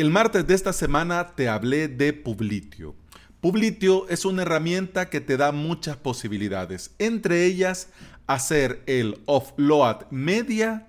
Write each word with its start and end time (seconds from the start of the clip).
El 0.00 0.08
martes 0.08 0.46
de 0.46 0.54
esta 0.54 0.72
semana 0.72 1.34
te 1.36 1.50
hablé 1.50 1.86
de 1.86 2.14
Publitio. 2.14 2.94
Publitio 3.42 4.08
es 4.08 4.24
una 4.24 4.40
herramienta 4.40 5.10
que 5.10 5.20
te 5.20 5.36
da 5.36 5.52
muchas 5.52 5.98
posibilidades, 5.98 6.92
entre 6.98 7.44
ellas 7.44 7.88
hacer 8.26 8.82
el 8.86 9.20
offload 9.26 10.10
media 10.10 10.88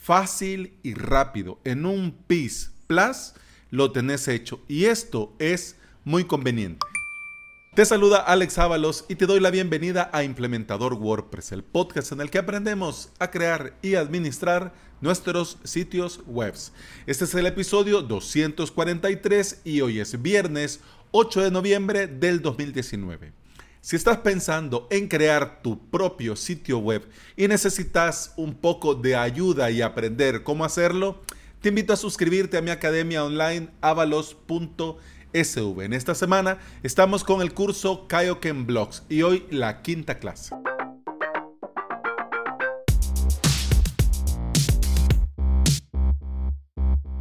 fácil 0.00 0.78
y 0.84 0.94
rápido. 0.94 1.58
En 1.64 1.84
un 1.84 2.12
PIS 2.28 2.70
Plus 2.86 3.32
lo 3.70 3.90
tenés 3.90 4.28
hecho 4.28 4.60
y 4.68 4.84
esto 4.84 5.34
es 5.40 5.74
muy 6.04 6.22
conveniente. 6.22 6.86
Te 7.74 7.86
saluda 7.86 8.18
Alex 8.18 8.58
Ábalos 8.58 9.06
y 9.08 9.14
te 9.14 9.24
doy 9.24 9.40
la 9.40 9.50
bienvenida 9.50 10.10
a 10.12 10.24
Implementador 10.24 10.92
WordPress, 10.92 11.52
el 11.52 11.64
podcast 11.64 12.12
en 12.12 12.20
el 12.20 12.28
que 12.28 12.36
aprendemos 12.36 13.08
a 13.18 13.30
crear 13.30 13.78
y 13.80 13.94
administrar 13.94 14.74
nuestros 15.00 15.56
sitios 15.64 16.20
web. 16.26 16.52
Este 17.06 17.24
es 17.24 17.34
el 17.34 17.46
episodio 17.46 18.02
243 18.02 19.62
y 19.64 19.80
hoy 19.80 20.00
es 20.00 20.20
viernes 20.20 20.80
8 21.12 21.44
de 21.44 21.50
noviembre 21.50 22.08
del 22.08 22.42
2019. 22.42 23.32
Si 23.80 23.96
estás 23.96 24.18
pensando 24.18 24.86
en 24.90 25.08
crear 25.08 25.62
tu 25.62 25.88
propio 25.88 26.36
sitio 26.36 26.76
web 26.76 27.08
y 27.38 27.48
necesitas 27.48 28.34
un 28.36 28.52
poco 28.52 28.94
de 28.94 29.16
ayuda 29.16 29.70
y 29.70 29.80
aprender 29.80 30.42
cómo 30.42 30.66
hacerlo, 30.66 31.22
te 31.62 31.70
invito 31.70 31.94
a 31.94 31.96
suscribirte 31.96 32.58
a 32.58 32.60
mi 32.60 32.70
academia 32.70 33.24
online 33.24 33.70
avalos.com 33.80 34.98
SV. 35.32 35.84
En 35.84 35.92
esta 35.92 36.14
semana 36.14 36.58
estamos 36.82 37.24
con 37.24 37.42
el 37.42 37.54
curso 37.54 38.06
Kaioken 38.08 38.66
Blogs 38.66 39.04
y 39.08 39.22
hoy 39.22 39.46
la 39.50 39.82
quinta 39.82 40.18
clase. 40.18 40.54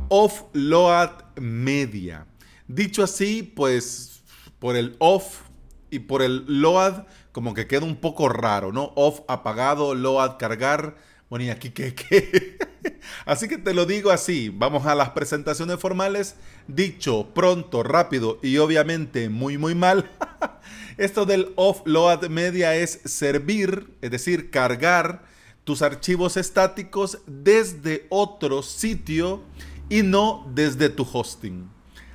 Offload 0.09 1.39
Media. 1.39 2.27
Dicho 2.67 3.03
así, 3.03 3.43
pues 3.43 4.23
por 4.59 4.75
el 4.75 4.95
off 4.99 5.43
y 5.89 5.99
por 5.99 6.21
el 6.21 6.43
load 6.47 7.05
como 7.31 7.53
que 7.53 7.67
queda 7.67 7.85
un 7.85 7.95
poco 7.95 8.27
raro, 8.27 8.71
¿no? 8.71 8.91
Off 8.95 9.21
apagado, 9.27 9.95
load 9.95 10.37
cargar. 10.37 10.97
Bueno, 11.29 11.45
¿y 11.45 11.49
aquí 11.49 11.69
qué? 11.69 11.95
qué? 11.95 12.57
Así 13.25 13.47
que 13.47 13.57
te 13.57 13.73
lo 13.73 13.85
digo 13.85 14.11
así, 14.11 14.49
vamos 14.49 14.85
a 14.85 14.95
las 14.95 15.09
presentaciones 15.11 15.79
formales. 15.79 16.35
Dicho 16.67 17.27
pronto, 17.33 17.83
rápido 17.83 18.39
y 18.41 18.57
obviamente 18.57 19.29
muy 19.29 19.57
muy 19.57 19.75
mal. 19.75 20.09
Esto 20.97 21.25
del 21.25 21.53
offload 21.55 22.27
media 22.29 22.75
es 22.75 23.01
servir, 23.05 23.87
es 24.01 24.11
decir, 24.11 24.49
cargar 24.49 25.23
tus 25.63 25.81
archivos 25.81 26.37
estáticos 26.37 27.19
desde 27.27 28.05
otro 28.09 28.63
sitio 28.63 29.41
y 29.89 30.03
no 30.03 30.49
desde 30.53 30.89
tu 30.89 31.07
hosting. 31.11 31.69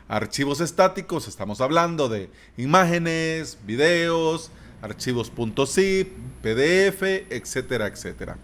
Archivos 0.09 0.61
estáticos, 0.61 1.27
estamos 1.27 1.61
hablando 1.61 2.09
de 2.09 2.31
imágenes, 2.57 3.59
videos, 3.67 4.51
archivos 4.81 5.33
.zip, 5.67 6.13
PDF, 6.43 7.03
etcétera, 7.31 7.87
etcétera. 7.87 8.39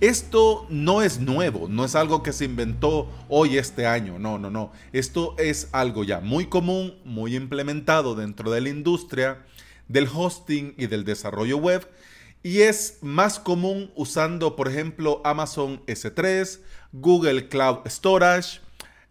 Esto 0.00 0.66
no 0.68 1.02
es 1.02 1.20
nuevo, 1.20 1.68
no 1.68 1.84
es 1.84 1.94
algo 1.94 2.22
que 2.22 2.32
se 2.32 2.44
inventó 2.44 3.10
hoy 3.28 3.58
este 3.58 3.86
año, 3.86 4.18
no, 4.18 4.38
no, 4.38 4.50
no. 4.50 4.72
Esto 4.92 5.34
es 5.38 5.68
algo 5.72 6.04
ya 6.04 6.20
muy 6.20 6.46
común, 6.46 6.94
muy 7.04 7.36
implementado 7.36 8.14
dentro 8.14 8.50
de 8.50 8.60
la 8.60 8.68
industria 8.68 9.44
del 9.88 10.08
hosting 10.12 10.74
y 10.76 10.86
del 10.86 11.04
desarrollo 11.04 11.58
web 11.58 11.88
y 12.44 12.60
es 12.60 12.98
más 13.00 13.38
común 13.38 13.90
usando, 13.96 14.54
por 14.54 14.68
ejemplo, 14.68 15.22
Amazon 15.24 15.80
S3, 15.86 16.60
Google 16.92 17.48
Cloud 17.48 17.78
Storage, 17.86 18.60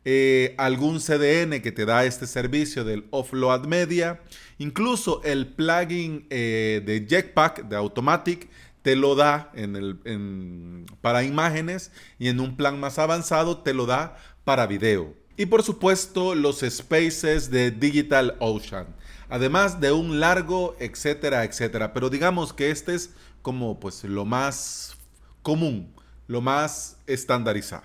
eh, 0.06 0.54
algún 0.60 1.00
CDN 1.00 1.60
que 1.62 1.72
te 1.72 1.86
da 1.86 2.06
este 2.06 2.28
servicio 2.28 2.84
del 2.84 3.08
offload 3.10 3.66
media, 3.66 4.22
incluso 4.60 5.20
el 5.24 5.48
plugin 5.48 6.28
eh, 6.30 6.84
de 6.86 7.08
Jetpack 7.10 7.68
de 7.68 7.76
Automatic 7.76 8.50
te 8.84 8.96
lo 8.96 9.16
da 9.16 9.50
en 9.56 9.76
el, 9.76 10.86
para 11.02 11.24
imágenes 11.24 11.92
y 12.20 12.28
en 12.28 12.40
un 12.40 12.56
plan 12.56 12.80
más 12.80 13.00
avanzado 13.00 13.58
te 13.60 13.74
lo 13.74 13.88
da 13.88 14.18
para 14.44 14.68
video. 14.68 15.16
Y 15.36 15.48
por 15.48 15.64
supuesto 15.64 16.36
los 16.36 16.60
spaces 16.60 17.50
de 17.50 17.72
Digital 17.72 18.36
Ocean. 18.40 18.86
Además 19.30 19.80
de 19.80 19.92
un 19.92 20.20
largo, 20.20 20.76
etcétera, 20.80 21.44
etcétera. 21.44 21.92
Pero 21.94 22.12
digamos 22.12 22.54
que 22.54 22.70
este 22.70 22.94
es 22.94 23.12
como 23.42 23.80
pues 23.80 24.04
lo 24.04 24.26
más 24.26 24.96
común, 25.42 25.92
lo 26.28 26.42
más 26.42 26.98
estandarizado. 27.08 27.84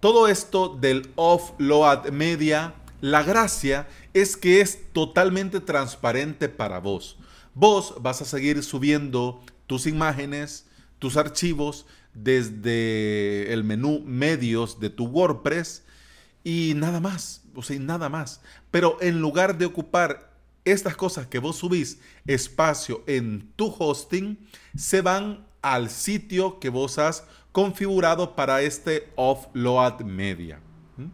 Todo 0.00 0.26
esto 0.26 0.68
del 0.68 1.12
offload 1.14 2.10
media, 2.10 2.74
la 3.00 3.22
gracia 3.22 3.86
es 4.12 4.36
que 4.36 4.60
es 4.60 4.92
totalmente 4.92 5.60
transparente 5.60 6.48
para 6.48 6.80
vos. 6.80 7.18
Vos 7.54 7.94
vas 8.00 8.20
a 8.20 8.24
seguir 8.24 8.62
subiendo 8.64 9.40
tus 9.66 9.86
imágenes, 9.86 10.66
tus 10.98 11.16
archivos 11.16 11.86
desde 12.14 13.52
el 13.52 13.64
menú 13.64 14.02
medios 14.04 14.80
de 14.80 14.90
tu 14.90 15.06
WordPress 15.06 15.84
y 16.44 16.74
nada 16.76 17.00
más, 17.00 17.42
o 17.54 17.62
sea, 17.62 17.78
nada 17.78 18.08
más. 18.08 18.40
Pero 18.70 18.98
en 19.00 19.20
lugar 19.20 19.58
de 19.58 19.66
ocupar 19.66 20.32
estas 20.64 20.96
cosas 20.96 21.26
que 21.26 21.38
vos 21.38 21.56
subís 21.56 21.98
espacio 22.26 23.02
en 23.06 23.52
tu 23.56 23.74
hosting, 23.78 24.38
se 24.76 25.00
van 25.00 25.46
al 25.62 25.90
sitio 25.90 26.60
que 26.60 26.68
vos 26.68 26.98
has 26.98 27.24
configurado 27.52 28.36
para 28.36 28.62
este 28.62 29.08
offload 29.16 30.02
media. 30.02 30.60
¿Mm? 30.96 31.06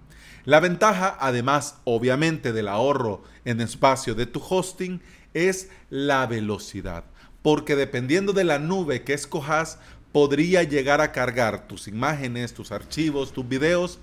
La 0.44 0.60
ventaja, 0.60 1.16
además, 1.20 1.76
obviamente, 1.84 2.52
del 2.52 2.68
ahorro 2.68 3.22
en 3.44 3.60
espacio 3.60 4.14
de 4.14 4.26
tu 4.26 4.40
hosting, 4.40 5.00
es 5.34 5.70
la 5.90 6.26
velocidad 6.26 7.04
porque 7.42 7.76
dependiendo 7.76 8.32
de 8.32 8.44
la 8.44 8.58
nube 8.58 9.02
que 9.02 9.14
escojas, 9.14 9.78
podría 10.12 10.62
llegar 10.62 11.00
a 11.00 11.12
cargar 11.12 11.66
tus 11.68 11.88
imágenes, 11.88 12.52
tus 12.52 12.72
archivos, 12.72 13.32
tus 13.32 13.48
videos 13.48 13.98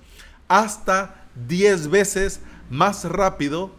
hasta 0.47 1.25
10 1.47 1.89
veces 1.89 2.39
más 2.69 3.03
rápido 3.03 3.71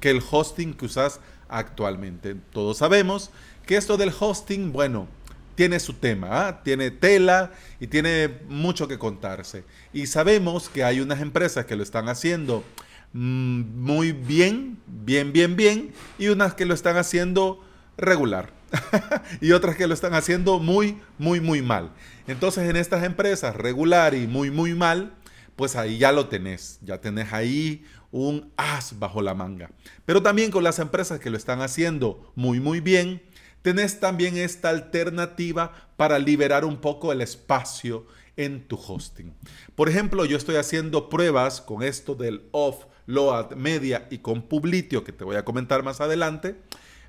que 0.00 0.10
el 0.10 0.22
hosting 0.28 0.74
que 0.74 0.86
usas 0.86 1.20
actualmente. 1.48 2.36
Todos 2.52 2.78
sabemos 2.78 3.30
que 3.66 3.76
esto 3.76 3.96
del 3.96 4.12
hosting, 4.18 4.72
bueno, 4.72 5.08
tiene 5.54 5.78
su 5.80 5.94
tema, 5.94 6.48
¿ah? 6.48 6.62
tiene 6.62 6.90
tela 6.90 7.52
y 7.80 7.86
tiene 7.86 8.40
mucho 8.48 8.88
que 8.88 8.98
contarse. 8.98 9.64
Y 9.92 10.06
sabemos 10.06 10.68
que 10.68 10.84
hay 10.84 11.00
unas 11.00 11.20
empresas 11.20 11.64
que 11.64 11.76
lo 11.76 11.82
están 11.82 12.08
haciendo 12.08 12.64
mm, 13.12 13.62
muy 13.80 14.12
bien, 14.12 14.78
bien, 14.86 15.32
bien, 15.32 15.56
bien, 15.56 15.92
y 16.18 16.28
unas 16.28 16.54
que 16.54 16.66
lo 16.66 16.74
están 16.74 16.96
haciendo 16.96 17.63
regular. 17.96 18.50
y 19.40 19.52
otras 19.52 19.76
que 19.76 19.86
lo 19.86 19.94
están 19.94 20.14
haciendo 20.14 20.58
muy, 20.58 21.00
muy, 21.18 21.40
muy 21.40 21.62
mal. 21.62 21.92
Entonces 22.26 22.68
en 22.68 22.76
estas 22.76 23.04
empresas 23.04 23.56
regular 23.56 24.14
y 24.14 24.26
muy, 24.26 24.50
muy 24.50 24.74
mal, 24.74 25.14
pues 25.56 25.76
ahí 25.76 25.98
ya 25.98 26.12
lo 26.12 26.28
tenés, 26.28 26.78
ya 26.82 27.00
tenés 27.00 27.32
ahí 27.32 27.84
un 28.10 28.52
as 28.56 28.98
bajo 28.98 29.22
la 29.22 29.34
manga. 29.34 29.70
Pero 30.04 30.22
también 30.22 30.50
con 30.50 30.64
las 30.64 30.78
empresas 30.78 31.20
que 31.20 31.30
lo 31.30 31.36
están 31.36 31.60
haciendo 31.60 32.32
muy, 32.34 32.60
muy 32.60 32.80
bien, 32.80 33.22
tenés 33.62 34.00
también 34.00 34.36
esta 34.36 34.70
alternativa 34.70 35.72
para 35.96 36.18
liberar 36.18 36.64
un 36.64 36.76
poco 36.76 37.12
el 37.12 37.20
espacio 37.20 38.06
en 38.36 38.66
tu 38.66 38.76
hosting. 38.76 39.32
Por 39.74 39.88
ejemplo, 39.88 40.24
yo 40.24 40.36
estoy 40.36 40.56
haciendo 40.56 41.08
pruebas 41.08 41.60
con 41.60 41.82
esto 41.82 42.14
del 42.14 42.48
off 42.50 42.84
load 43.06 43.54
media 43.54 44.08
y 44.10 44.18
con 44.18 44.42
Publitio, 44.42 45.04
que 45.04 45.12
te 45.12 45.24
voy 45.24 45.36
a 45.36 45.44
comentar 45.44 45.82
más 45.82 46.00
adelante 46.00 46.56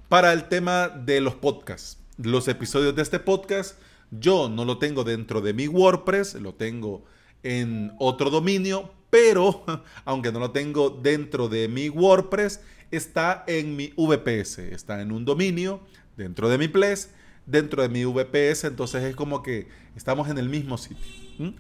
para 0.10 0.34
el 0.34 0.48
tema 0.48 0.90
de 0.90 1.22
los 1.22 1.36
podcasts. 1.36 1.98
Los 2.18 2.48
episodios 2.48 2.96
de 2.96 3.02
este 3.02 3.20
podcast 3.20 3.80
yo 4.12 4.50
no 4.50 4.66
lo 4.66 4.78
tengo 4.78 5.04
dentro 5.04 5.42
de 5.42 5.54
mi 5.54 5.68
WordPress, 5.68 6.36
lo 6.36 6.54
tengo 6.54 7.06
en 7.44 7.92
otro 8.00 8.30
dominio, 8.30 8.92
pero 9.10 9.64
aunque 10.06 10.32
no 10.32 10.40
lo 10.40 10.52
tengo 10.52 10.90
dentro 10.90 11.50
de 11.50 11.68
mi 11.68 11.90
WordPress, 11.90 12.62
está 12.92 13.44
en 13.48 13.76
mi 13.76 13.94
VPS, 13.98 14.60
está 14.60 15.02
en 15.02 15.12
un 15.12 15.26
dominio 15.26 15.82
dentro 16.18 16.50
de 16.50 16.58
mi 16.58 16.68
Place, 16.68 17.10
dentro 17.46 17.82
de 17.82 17.90
mi 17.90 18.06
VPS, 18.06 18.66
entonces 18.66 19.04
es 19.04 19.16
como 19.16 19.44
que 19.44 19.68
estamos 19.96 20.30
en 20.30 20.38
el 20.38 20.50
mismo 20.50 20.78
sitio. 20.78 21.54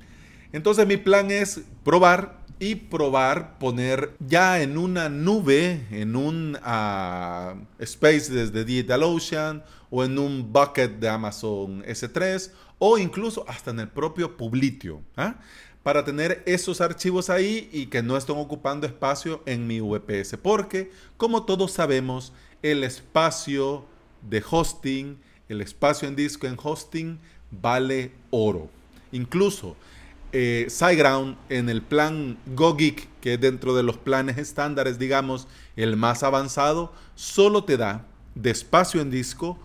Entonces 0.51 0.87
mi 0.87 0.97
plan 0.97 1.31
es 1.31 1.61
probar 1.83 2.44
y 2.59 2.75
probar 2.75 3.57
poner 3.59 4.15
ya 4.19 4.61
en 4.61 4.77
una 4.77 5.09
nube, 5.09 5.85
en 5.91 6.15
un 6.15 6.55
uh, 6.55 7.83
space 7.83 8.31
desde 8.31 8.63
DigitalOcean 8.63 9.63
o 9.89 10.03
en 10.03 10.17
un 10.17 10.51
bucket 10.51 10.99
de 10.99 11.09
Amazon 11.09 11.83
S3 11.83 12.51
o 12.79 12.97
incluso 12.97 13.45
hasta 13.47 13.71
en 13.71 13.79
el 13.81 13.89
propio 13.89 14.37
Publitio, 14.37 15.01
¿ah? 15.17 15.35
para 15.83 16.03
tener 16.03 16.41
esos 16.45 16.81
archivos 16.81 17.29
ahí 17.29 17.69
y 17.71 17.87
que 17.87 18.01
no 18.01 18.17
estén 18.17 18.37
ocupando 18.37 18.87
espacio 18.87 19.43
en 19.45 19.67
mi 19.67 19.79
VPS, 19.79 20.37
porque 20.41 20.91
como 21.17 21.43
todos 21.43 21.71
sabemos, 21.71 22.33
el 22.61 22.83
espacio 22.83 23.85
de 24.27 24.43
hosting, 24.49 25.17
el 25.47 25.61
espacio 25.61 26.07
en 26.07 26.15
disco 26.15 26.47
en 26.47 26.57
hosting 26.61 27.19
vale 27.51 28.11
oro. 28.31 28.69
Incluso 29.11 29.75
eh, 30.37 30.67
en 31.49 31.69
el 31.69 31.81
plan 31.81 32.37
GoGeek, 32.55 33.07
que 33.21 33.35
es 33.35 33.41
dentro 33.41 33.73
de 33.73 33.83
los 33.83 33.97
planes 33.97 34.37
estándares, 34.37 34.99
digamos, 34.99 35.47
el 35.77 35.95
más 35.95 36.23
avanzado, 36.23 36.91
solo 37.15 37.63
te 37.63 37.77
da 37.77 38.05
de 38.35 38.51
espacio 38.51 38.99
en 38.99 39.09
disco 39.09 39.57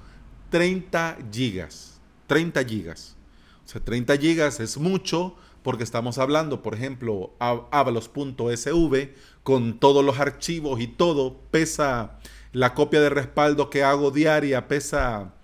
30 0.51 1.19
gigas. 1.33 1.99
30 2.29 2.65
gigas. 2.65 3.17
O 3.65 3.69
sea, 3.69 3.81
30 3.81 4.17
gigas 4.17 4.61
es 4.61 4.79
mucho 4.79 5.35
porque 5.65 5.83
estamos 5.83 6.19
hablando, 6.19 6.63
por 6.63 6.75
ejemplo, 6.75 7.35
avalos.sv 7.41 9.09
con 9.43 9.81
todos 9.81 10.05
los 10.05 10.21
archivos 10.21 10.81
y 10.81 10.87
todo, 10.87 11.37
pesa 11.51 12.21
la 12.53 12.75
copia 12.75 13.01
de 13.01 13.11
respaldo 13.11 13.71
que 13.71 13.83
hago 13.83 14.13
diaria, 14.13 14.69
pesa 14.69 15.35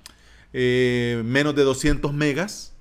eh, 0.52 1.20
menos 1.24 1.56
de 1.56 1.64
200 1.64 2.12
megas. 2.14 2.75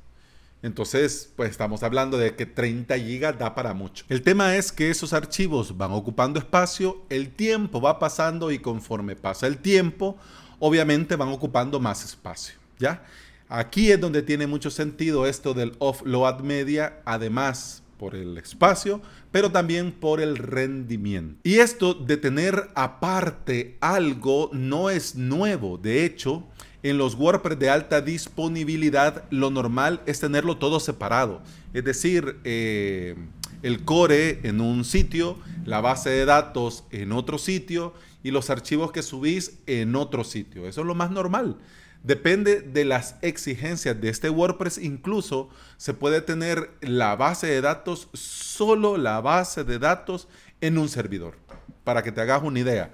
Entonces, 0.65 1.31
pues 1.35 1.51
estamos 1.51 1.83
hablando 1.83 2.17
de 2.17 2.35
que 2.35 2.47
30 2.47 2.97
gigas 2.97 3.38
da 3.38 3.53
para 3.53 3.75
mucho. 3.75 4.03
El 4.09 4.23
tema 4.23 4.56
es 4.56 4.71
que 4.71 4.89
esos 4.89 5.13
archivos 5.13 5.77
van 5.77 5.91
ocupando 5.91 6.39
espacio, 6.39 7.03
el 7.09 7.29
tiempo 7.29 7.79
va 7.79 8.00
pasando 8.00 8.50
y 8.50 8.57
conforme 8.57 9.15
pasa 9.15 9.45
el 9.45 9.59
tiempo, 9.59 10.17
obviamente 10.57 11.15
van 11.17 11.29
ocupando 11.29 11.79
más 11.79 12.03
espacio, 12.03 12.56
¿ya? 12.79 13.06
Aquí 13.47 13.91
es 13.91 14.01
donde 14.01 14.23
tiene 14.23 14.47
mucho 14.47 14.71
sentido 14.71 15.27
esto 15.27 15.53
del 15.53 15.73
offload 15.77 16.39
media, 16.39 17.00
además 17.06 17.83
por 18.00 18.15
el 18.15 18.35
espacio, 18.39 19.03
pero 19.31 19.51
también 19.51 19.91
por 19.91 20.19
el 20.19 20.35
rendimiento. 20.35 21.39
Y 21.44 21.59
esto 21.59 21.94
de 21.94 22.17
tener 22.17 22.71
aparte 22.73 23.77
algo 23.81 24.50
no 24.51 24.89
es 24.89 25.13
nuevo. 25.13 25.77
De 25.77 26.06
hecho, 26.06 26.44
en 26.86 27.00
los 27.00 27.16
WordPress 27.16 27.58
de 27.58 27.72
alta 27.72 28.00
disponibilidad, 28.02 29.24
lo 29.32 29.50
normal 29.50 30.02
es 30.06 30.20
tenerlo 30.20 30.58
todo 30.58 30.80
separado. 30.80 31.42
Es 31.74 31.84
decir, 31.84 32.38
eh, 32.44 33.16
el 33.64 33.84
core 33.84 34.42
en 34.44 34.62
un 34.62 34.86
sitio, 34.86 35.40
la 35.66 35.82
base 35.82 36.12
de 36.12 36.26
datos 36.26 36.84
en 36.92 37.12
otro 37.12 37.40
sitio 37.40 37.96
y 38.22 38.30
los 38.30 38.52
archivos 38.52 38.92
que 38.92 39.02
subís 39.02 39.58
en 39.66 39.96
otro 39.96 40.24
sitio. 40.24 40.68
Eso 40.68 40.82
es 40.82 40.88
lo 40.88 40.94
más 40.94 41.10
normal. 41.10 41.58
Depende 42.04 42.62
de 42.62 42.86
las 42.86 43.16
exigencias 43.24 44.00
de 44.00 44.10
este 44.10 44.30
WordPress. 44.30 44.78
Incluso 44.78 45.50
se 45.78 45.96
puede 45.96 46.22
tener 46.22 46.70
la 46.82 47.16
base 47.16 47.48
de 47.48 47.62
datos, 47.62 48.10
solo 48.14 48.98
la 48.98 49.22
base 49.22 49.64
de 49.64 49.80
datos 49.80 50.28
en 50.62 50.78
un 50.78 50.88
servidor. 50.88 51.44
Para 51.86 52.04
que 52.04 52.12
te 52.12 52.20
hagas 52.20 52.44
una 52.44 52.60
idea. 52.60 52.94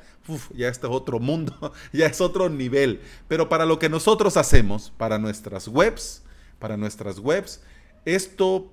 ya 0.54 0.68
este 0.68 0.86
es 0.86 0.94
otro 0.94 1.20
mundo, 1.20 1.74
ya 1.92 2.06
es 2.06 2.22
otro 2.22 2.48
nivel. 2.50 3.02
Pero 3.28 3.50
para 3.50 3.66
lo 3.66 3.80
que 3.80 3.90
nosotros 3.90 4.38
hacemos, 4.38 4.94
para 4.98 5.18
nuestras 5.18 5.68
webs, 5.68 6.22
para 6.60 6.78
nuestras 6.78 7.18
webs, 7.18 7.62
esto 8.06 8.72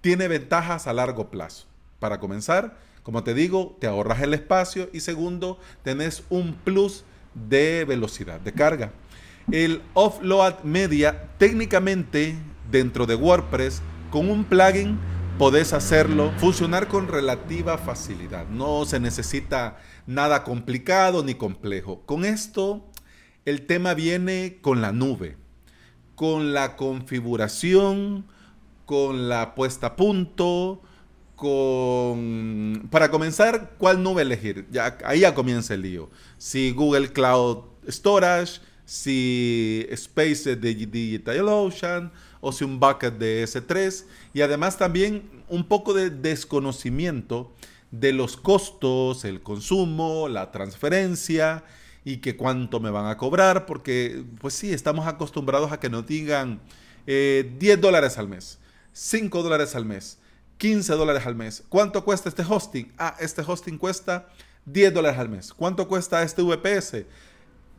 tiene 0.00 0.26
ventajas 0.26 0.88
a 0.88 0.92
largo 0.92 1.30
plazo. 1.30 1.66
Para 2.00 2.18
comenzar, 2.18 2.76
como 3.02 3.22
te 3.22 3.34
digo, 3.34 3.76
te 3.80 3.86
ahorras 3.86 4.20
el 4.22 4.34
espacio 4.34 4.90
y 4.92 5.00
segundo, 5.00 5.58
tenés 5.82 6.24
un 6.30 6.54
plus 6.54 7.04
de 7.34 7.84
velocidad 7.84 8.40
de 8.40 8.52
carga. 8.52 8.92
El 9.52 9.82
offload 9.94 10.62
media, 10.64 11.28
técnicamente 11.38 12.36
dentro 12.70 13.06
de 13.06 13.14
WordPress, 13.14 13.82
con 14.10 14.28
un 14.30 14.44
plugin 14.44 14.98
podés 15.40 15.72
hacerlo 15.72 16.34
funcionar 16.36 16.86
con 16.86 17.08
relativa 17.08 17.78
facilidad. 17.78 18.46
No 18.48 18.84
se 18.84 19.00
necesita 19.00 19.78
nada 20.06 20.44
complicado 20.44 21.24
ni 21.24 21.32
complejo. 21.32 22.02
Con 22.04 22.26
esto, 22.26 22.90
el 23.46 23.64
tema 23.64 23.94
viene 23.94 24.58
con 24.60 24.82
la 24.82 24.92
nube, 24.92 25.38
con 26.14 26.52
la 26.52 26.76
configuración, 26.76 28.26
con 28.84 29.30
la 29.30 29.54
puesta 29.54 29.86
a 29.86 29.96
punto, 29.96 30.82
con... 31.36 32.86
Para 32.90 33.10
comenzar, 33.10 33.76
¿cuál 33.78 34.02
nube 34.02 34.20
elegir? 34.20 34.66
Ya, 34.70 34.98
ahí 35.06 35.20
ya 35.20 35.34
comienza 35.34 35.72
el 35.72 35.80
lío. 35.80 36.10
Si 36.36 36.72
Google 36.72 37.14
Cloud 37.14 37.64
Storage, 37.88 38.60
si 38.84 39.86
Space 39.88 40.56
de 40.56 40.74
DigitalOcean 40.74 42.12
o 42.40 42.52
si 42.52 42.64
un 42.64 42.80
bucket 42.80 43.18
de 43.18 43.44
S3 43.44 44.04
y 44.32 44.40
además 44.40 44.78
también 44.78 45.28
un 45.48 45.64
poco 45.64 45.94
de 45.94 46.10
desconocimiento 46.10 47.52
de 47.90 48.12
los 48.12 48.36
costos, 48.36 49.24
el 49.24 49.42
consumo, 49.42 50.28
la 50.28 50.50
transferencia 50.52 51.64
y 52.04 52.18
que 52.18 52.36
cuánto 52.36 52.80
me 52.80 52.90
van 52.90 53.06
a 53.06 53.16
cobrar 53.16 53.66
porque 53.66 54.24
pues 54.40 54.54
sí, 54.54 54.72
estamos 54.72 55.06
acostumbrados 55.06 55.72
a 55.72 55.80
que 55.80 55.90
nos 55.90 56.06
digan 56.06 56.60
10 57.06 57.06
eh, 57.06 57.76
dólares 57.80 58.18
al 58.18 58.28
mes, 58.28 58.58
5 58.92 59.42
dólares 59.42 59.74
al 59.74 59.84
mes, 59.84 60.18
15 60.58 60.92
dólares 60.94 61.26
al 61.26 61.34
mes. 61.34 61.64
¿Cuánto 61.68 62.04
cuesta 62.04 62.28
este 62.28 62.44
hosting? 62.48 62.92
Ah, 62.98 63.16
este 63.18 63.42
hosting 63.42 63.78
cuesta 63.78 64.28
10 64.66 64.94
dólares 64.94 65.18
al 65.18 65.28
mes. 65.28 65.52
¿Cuánto 65.52 65.88
cuesta 65.88 66.22
este 66.22 66.42
VPS? 66.42 67.04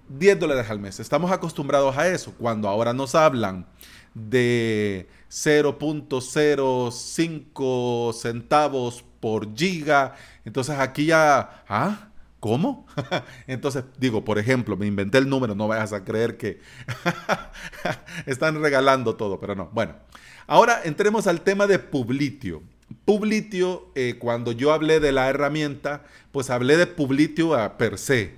10 0.09 0.39
dólares 0.39 0.69
al 0.69 0.79
mes. 0.79 0.99
Estamos 0.99 1.31
acostumbrados 1.31 1.95
a 1.97 2.07
eso. 2.07 2.33
Cuando 2.37 2.67
ahora 2.67 2.93
nos 2.93 3.15
hablan 3.15 3.65
de 4.13 5.07
0.05 5.29 8.13
centavos 8.13 9.03
por 9.19 9.55
giga, 9.55 10.15
entonces 10.43 10.77
aquí 10.77 11.05
ya, 11.05 11.63
¿ah? 11.67 12.11
¿Cómo? 12.41 12.87
Entonces, 13.47 13.83
digo, 13.99 14.25
por 14.25 14.39
ejemplo, 14.39 14.75
me 14.75 14.87
inventé 14.87 15.19
el 15.19 15.29
número, 15.29 15.53
no 15.53 15.67
vayas 15.67 15.93
a 15.93 16.03
creer 16.03 16.37
que 16.37 16.59
están 18.25 18.59
regalando 18.59 19.15
todo, 19.15 19.39
pero 19.39 19.53
no. 19.53 19.69
Bueno, 19.71 19.93
ahora 20.47 20.81
entremos 20.83 21.27
al 21.27 21.41
tema 21.41 21.67
de 21.67 21.77
Publitio. 21.77 22.63
Publitio, 23.05 23.91
eh, 23.93 24.15
cuando 24.17 24.53
yo 24.53 24.73
hablé 24.73 24.99
de 24.99 25.11
la 25.11 25.29
herramienta, 25.29 26.03
pues 26.31 26.49
hablé 26.49 26.77
de 26.77 26.87
Publitio 26.87 27.53
a 27.53 27.77
per 27.77 27.99
se. 27.99 28.33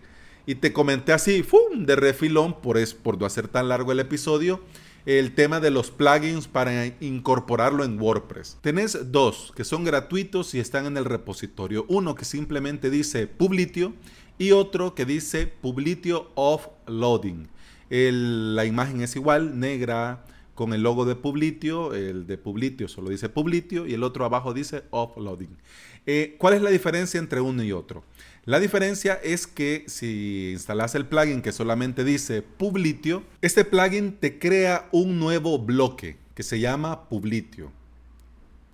Y 0.46 0.56
te 0.56 0.74
comenté 0.74 1.14
así, 1.14 1.42
¡fum! 1.42 1.86
de 1.86 1.96
refilón, 1.96 2.60
por, 2.60 2.78
es, 2.78 2.94
por 2.94 3.18
no 3.18 3.26
hacer 3.26 3.48
tan 3.48 3.70
largo 3.70 3.94
el 3.94 4.02
episodio, 4.02 4.60
el 5.06 5.36
tema 5.36 5.60
de 5.60 5.72
los 5.72 5.92
plugins 5.92 6.48
para 6.48 6.86
incorporarlo 7.02 7.84
en 7.84 8.00
WordPress. 8.00 8.58
Tenés 8.62 9.12
dos 9.12 9.52
que 9.56 9.64
son 9.64 9.84
gratuitos 9.84 10.54
y 10.54 10.60
están 10.60 10.86
en 10.86 10.98
el 10.98 11.06
repositorio. 11.06 11.86
Uno 11.90 12.16
que 12.16 12.26
simplemente 12.26 12.90
dice 12.90 13.28
Publitio 13.28 13.94
y 14.38 14.52
otro 14.52 14.96
que 14.96 15.06
dice 15.06 15.48
Publitio 15.48 16.32
Offloading. 16.36 17.50
la 17.90 18.66
imagen 18.66 19.02
es 19.02 19.16
igual, 19.16 19.60
negra, 19.60 20.26
con 20.56 20.74
el 20.74 20.84
logo 20.84 21.06
de 21.06 21.16
Publitio. 21.16 21.94
El 21.94 22.28
de 22.28 22.38
Publitio 22.38 22.88
solo 22.88 23.10
dice 23.10 23.30
Publitio 23.30 23.88
y 23.88 23.94
el 23.94 24.04
otro 24.04 24.26
abajo 24.26 24.54
dice 24.54 24.84
Offloading. 24.92 25.58
Eh, 26.06 26.36
¿Cuál 26.38 26.56
es 26.56 26.62
la 26.62 26.70
diferencia 26.70 27.20
entre 27.20 27.42
uno 27.42 27.64
y 27.64 27.72
otro? 27.72 28.04
La 28.46 28.60
diferencia 28.60 29.14
es 29.24 29.48
que 29.48 29.86
si 29.88 30.52
instalas 30.52 30.96
el 30.96 31.06
plugin 31.06 31.42
que 31.42 31.54
solamente 31.54 32.04
dice 32.04 32.42
Publitio, 32.42 33.24
este 33.42 33.64
plugin 33.64 34.18
te 34.18 34.38
crea 34.38 34.90
un 34.92 35.18
nuevo 35.18 35.58
bloque 35.60 36.18
que 36.36 36.44
se 36.44 36.60
llama 36.60 37.08
Publitio. 37.08 37.72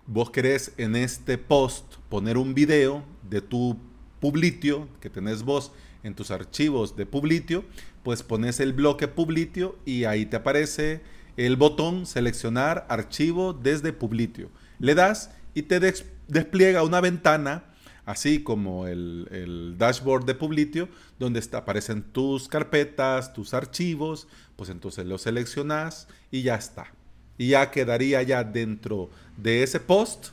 Vos 0.07 0.31
querés 0.31 0.71
en 0.77 0.95
este 0.95 1.37
post 1.37 1.97
poner 2.09 2.37
un 2.37 2.55
video 2.55 3.03
de 3.29 3.41
tu 3.41 3.77
Publitio 4.19 4.87
que 4.99 5.09
tenés 5.09 5.43
vos 5.43 5.71
en 6.03 6.15
tus 6.15 6.31
archivos 6.31 6.95
de 6.95 7.05
Publitio, 7.05 7.63
pues 8.03 8.23
pones 8.23 8.59
el 8.59 8.73
bloque 8.73 9.07
Publitio 9.07 9.77
y 9.85 10.05
ahí 10.05 10.25
te 10.25 10.37
aparece 10.37 11.01
el 11.45 11.55
botón 11.55 12.05
seleccionar 12.05 12.85
archivo 12.89 13.53
desde 13.53 13.93
Publitio. 13.93 14.49
Le 14.77 14.93
das 14.93 15.31
y 15.53 15.63
te 15.63 15.79
despliega 16.27 16.83
una 16.83 16.99
ventana 16.99 17.63
así 18.05 18.43
como 18.43 18.87
el, 18.87 19.75
dashboard 19.77 20.25
de 20.25 20.35
Publitio, 20.35 20.89
donde 21.17 21.41
aparecen 21.53 22.03
tus 22.03 22.49
carpetas, 22.49 23.31
tus 23.33 23.53
archivos, 23.53 24.27
pues 24.57 24.69
entonces 24.69 25.05
los 25.05 25.21
seleccionas 25.21 26.09
y 26.29 26.41
ya 26.41 26.55
está. 26.55 26.91
Y 27.37 27.49
ya 27.49 27.71
quedaría 27.71 28.21
ya 28.21 28.43
dentro 28.43 29.09
de 29.37 29.63
ese 29.63 29.79
post 29.79 30.31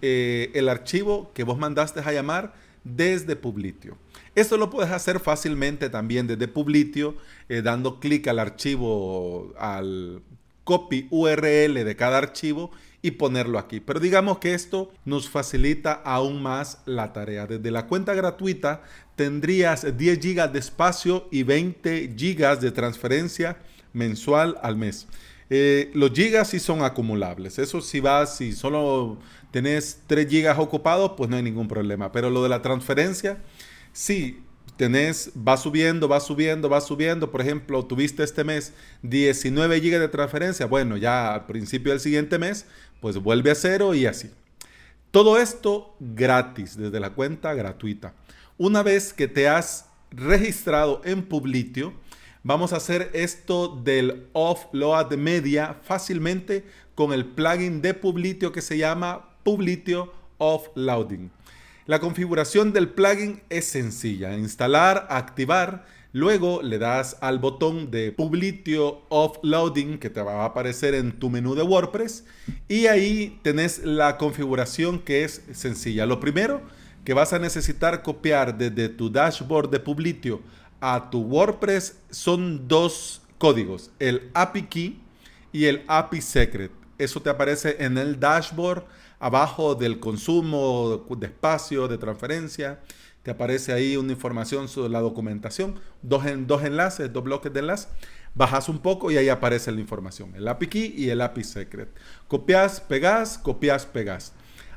eh, 0.00 0.52
el 0.54 0.70
archivo 0.70 1.32
que 1.34 1.44
vos 1.44 1.58
mandaste 1.58 2.00
a 2.00 2.12
llamar 2.12 2.54
desde 2.82 3.36
Publitio. 3.36 3.98
Esto 4.34 4.56
lo 4.56 4.70
puedes 4.70 4.90
hacer 4.90 5.20
fácilmente 5.20 5.90
también 5.90 6.26
desde 6.26 6.48
Publitio, 6.48 7.16
eh, 7.50 7.60
dando 7.60 8.00
clic 8.00 8.26
al 8.28 8.38
archivo, 8.38 9.52
al 9.58 10.22
copy 10.66 11.06
URL 11.10 11.84
de 11.84 11.96
cada 11.96 12.18
archivo 12.18 12.72
y 13.02 13.12
ponerlo 13.12 13.60
aquí. 13.60 13.78
Pero 13.78 14.00
digamos 14.00 14.38
que 14.38 14.52
esto 14.52 14.92
nos 15.04 15.30
facilita 15.30 15.92
aún 15.92 16.42
más 16.42 16.82
la 16.86 17.12
tarea. 17.12 17.46
Desde 17.46 17.70
la 17.70 17.86
cuenta 17.86 18.14
gratuita 18.14 18.82
tendrías 19.14 19.96
10 19.96 20.18
GB 20.18 20.52
de 20.52 20.58
espacio 20.58 21.28
y 21.30 21.44
20 21.44 22.08
GB 22.08 22.58
de 22.58 22.72
transferencia 22.72 23.58
mensual 23.92 24.58
al 24.60 24.76
mes. 24.76 25.06
Eh, 25.50 25.92
los 25.94 26.10
gigas 26.10 26.48
sí 26.48 26.58
son 26.58 26.82
acumulables. 26.82 27.60
Eso 27.60 27.80
si 27.80 28.00
vas, 28.00 28.36
si 28.36 28.52
solo 28.52 29.18
tenés 29.52 30.02
3 30.08 30.28
gigas 30.28 30.58
ocupados, 30.58 31.12
pues 31.16 31.30
no 31.30 31.36
hay 31.36 31.44
ningún 31.44 31.68
problema. 31.68 32.10
Pero 32.10 32.28
lo 32.28 32.42
de 32.42 32.48
la 32.48 32.60
transferencia, 32.60 33.38
sí, 33.92 34.40
tenés, 34.76 35.30
va 35.36 35.56
subiendo, 35.56 36.08
va 36.08 36.20
subiendo, 36.20 36.68
va 36.68 36.80
subiendo. 36.80 37.30
Por 37.30 37.40
ejemplo, 37.40 37.84
tuviste 37.84 38.22
este 38.22 38.44
mes 38.44 38.72
19 39.02 39.80
GB 39.80 39.98
de 39.98 40.08
transferencia. 40.08 40.66
Bueno, 40.66 40.96
ya 40.96 41.34
al 41.34 41.46
principio 41.46 41.92
del 41.92 42.00
siguiente 42.00 42.38
mes, 42.38 42.66
pues 43.00 43.18
vuelve 43.18 43.50
a 43.50 43.54
cero 43.54 43.94
y 43.94 44.06
así. 44.06 44.30
Todo 45.10 45.38
esto 45.38 45.96
gratis, 46.00 46.76
desde 46.76 47.00
la 47.00 47.10
cuenta 47.10 47.54
gratuita. 47.54 48.14
Una 48.58 48.82
vez 48.82 49.12
que 49.12 49.28
te 49.28 49.48
has 49.48 49.86
registrado 50.10 51.00
en 51.04 51.22
Publitio, 51.22 51.94
vamos 52.42 52.72
a 52.72 52.76
hacer 52.76 53.10
esto 53.12 53.80
del 53.82 54.28
offload 54.32 55.14
media 55.16 55.76
fácilmente 55.82 56.64
con 56.94 57.12
el 57.12 57.24
plugin 57.24 57.82
de 57.82 57.94
Publitio 57.94 58.52
que 58.52 58.62
se 58.62 58.78
llama 58.78 59.30
Publitio 59.42 60.12
Offloading. 60.38 61.30
La 61.86 62.00
configuración 62.00 62.72
del 62.72 62.88
plugin 62.88 63.42
es 63.48 63.66
sencilla. 63.66 64.36
Instalar, 64.36 65.06
activar. 65.08 65.86
Luego 66.12 66.60
le 66.60 66.78
das 66.78 67.16
al 67.20 67.38
botón 67.38 67.92
de 67.92 68.10
Publitio 68.10 69.02
Offloading 69.08 69.98
que 69.98 70.10
te 70.10 70.20
va 70.20 70.42
a 70.42 70.46
aparecer 70.46 70.96
en 70.96 71.12
tu 71.12 71.30
menú 71.30 71.54
de 71.54 71.62
WordPress. 71.62 72.24
Y 72.66 72.86
ahí 72.86 73.38
tenés 73.42 73.84
la 73.84 74.18
configuración 74.18 74.98
que 74.98 75.22
es 75.22 75.42
sencilla. 75.52 76.06
Lo 76.06 76.18
primero 76.18 76.60
que 77.04 77.14
vas 77.14 77.32
a 77.32 77.38
necesitar 77.38 78.02
copiar 78.02 78.58
desde 78.58 78.88
tu 78.88 79.08
dashboard 79.08 79.70
de 79.70 79.78
Publitio 79.78 80.40
a 80.80 81.08
tu 81.08 81.20
WordPress 81.20 82.00
son 82.10 82.66
dos 82.66 83.22
códigos, 83.38 83.92
el 84.00 84.28
API 84.34 84.62
Key 84.62 85.00
y 85.52 85.66
el 85.66 85.84
API 85.86 86.20
Secret. 86.20 86.72
Eso 86.98 87.22
te 87.22 87.30
aparece 87.30 87.76
en 87.78 87.96
el 87.96 88.18
dashboard 88.18 88.84
abajo 89.18 89.74
del 89.74 90.00
consumo 90.00 91.06
de 91.18 91.26
espacio, 91.26 91.88
de 91.88 91.98
transferencia, 91.98 92.80
te 93.22 93.32
aparece 93.32 93.72
ahí 93.72 93.96
una 93.96 94.12
información 94.12 94.68
sobre 94.68 94.90
la 94.90 95.00
documentación, 95.00 95.80
dos, 96.02 96.26
en, 96.26 96.46
dos 96.46 96.62
enlaces, 96.62 97.12
dos 97.12 97.24
bloques 97.24 97.52
de 97.52 97.60
enlace. 97.60 97.88
Bajas 98.34 98.68
un 98.68 98.78
poco 98.78 99.10
y 99.10 99.16
ahí 99.16 99.28
aparece 99.28 99.72
la 99.72 99.80
información, 99.80 100.34
el 100.36 100.46
API 100.46 100.66
Key 100.68 100.94
y 100.96 101.10
el 101.10 101.20
API 101.20 101.42
Secret. 101.42 101.88
Copias, 102.28 102.80
pegas, 102.80 103.38
copias, 103.38 103.86
pegas. 103.86 104.32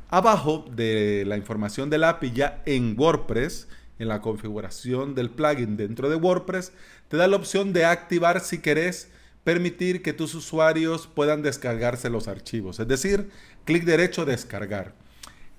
Abajo 0.09 0.65
de 0.75 1.25
la 1.27 1.37
información 1.37 1.89
del 1.89 2.05
API 2.05 2.31
ya 2.31 2.63
en 2.65 2.95
WordPress, 2.97 3.67
en 3.99 4.07
la 4.07 4.21
configuración 4.21 5.13
del 5.13 5.29
plugin 5.29 5.77
dentro 5.77 6.09
de 6.09 6.15
WordPress, 6.15 6.71
te 7.09 7.17
da 7.17 7.27
la 7.27 7.35
opción 7.35 7.73
de 7.73 7.85
activar 7.85 8.39
si 8.39 8.59
querés 8.59 9.09
permitir 9.43 10.01
que 10.01 10.13
tus 10.13 10.35
usuarios 10.35 11.07
puedan 11.07 11.41
descargarse 11.41 12.09
los 12.09 12.27
archivos. 12.27 12.79
Es 12.79 12.87
decir, 12.87 13.29
clic 13.65 13.83
derecho, 13.83 14.25
descargar. 14.25 14.93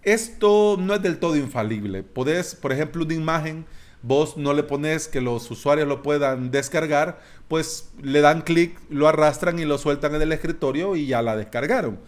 Esto 0.02 0.76
no 0.78 0.94
es 0.94 1.02
del 1.02 1.18
todo 1.18 1.36
infalible. 1.36 2.02
Podés, 2.02 2.54
por 2.54 2.72
ejemplo, 2.72 3.04
una 3.04 3.14
imagen, 3.14 3.66
vos 4.02 4.36
no 4.36 4.54
le 4.54 4.62
pones 4.62 5.08
que 5.08 5.20
los 5.20 5.50
usuarios 5.50 5.86
lo 5.86 6.02
puedan 6.02 6.50
descargar, 6.50 7.20
pues 7.48 7.90
le 8.02 8.20
dan 8.20 8.42
clic, 8.42 8.78
lo 8.88 9.08
arrastran 9.08 9.58
y 9.58 9.64
lo 9.64 9.76
sueltan 9.76 10.14
en 10.14 10.22
el 10.22 10.32
escritorio 10.32 10.96
y 10.96 11.06
ya 11.06 11.20
la 11.20 11.36
descargaron. 11.36 11.98